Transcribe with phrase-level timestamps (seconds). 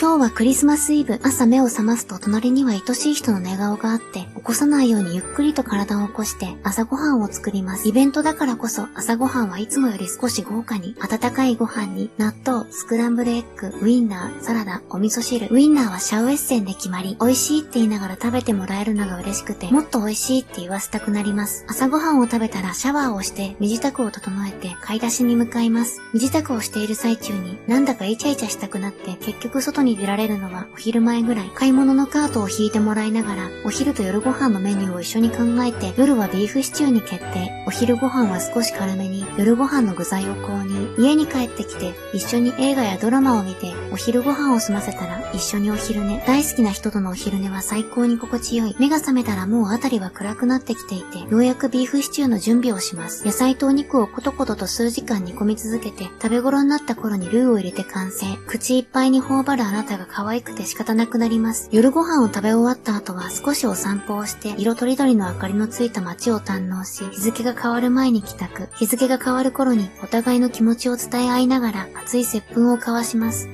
[0.00, 7.86] 今日はクリスマスイブ、朝目を覚ますと隣には愛しい人の寝顔があって、起こさないようにゆっくりと体を起こして朝ごはんを作ります。
[7.86, 15.48] イベントだからこそ朝ごはんはいつもより少し豪華に、温かいご飯に納豆、スクランブルエッグ、ウインナー、サラダ、お味噌汁。
[15.50, 21.66] ウインナーはシャウエッセンで決まり、美味しいって言いながら食べてもらえるのが嬉しくて、もっと美味しいって言わせたくなります。
[21.68, 26.00] 朝ごはんを食べたらシャワーをして身支度を整えて買い出しに向かいます。
[26.14, 31.50] 身支度をしている最中になんだかイチャイチャしたくなって結局外にに出られるのはお昼前ぐらい。
[31.54, 37.50] 買い物のカートを引いてもらいながらお昼と夜ご飯のメニューを一緒に考えて夜はビーフシチューに決定。
[37.66, 40.94] お昼ご飯は少し辛めに夜ご飯の具材を購入。
[40.98, 46.22] 家に帰ってきて一緒に映画やドラマを見てお昼ご飯を済ませたら一緒にお昼寝。
[46.26, 48.76] 大好きな人とのお昼寝は最高に心地よい。
[48.78, 53.26] 目が覚めたらもうあたりは暗くなってきていて、ようやくビーフシチューの準備をします。
[53.26, 58.26] 野菜とお肉をコトコトと数時間煮込み続けて、食べ頃になった頃にルーを入れて完成。
[58.46, 61.68] 口いっぱいに頬張るなたが可愛くて仕方なくなります。
[61.72, 68.68] 夜ご飯を食べ終わった後は少しお散歩をして、色とりどりの明かりのついた街を堪能し、日付が変わる前に帰宅。
[68.76, 73.48] 日付が変わる頃にお互いの気持ちを伝え合いながら熱い接吻を交わします。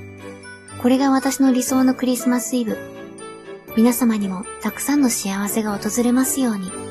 [0.81, 2.77] これが私の理想のクリスマスイブ。
[3.77, 6.86] 皆様にもたくさんの幸せが訪れますように。